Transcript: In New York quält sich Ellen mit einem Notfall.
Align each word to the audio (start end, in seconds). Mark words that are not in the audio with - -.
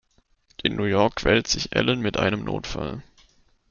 In 0.63 0.77
New 0.77 0.85
York 0.87 1.17
quält 1.17 1.45
sich 1.45 1.75
Ellen 1.75 2.01
mit 2.01 2.17
einem 2.17 2.43
Notfall. 2.43 3.03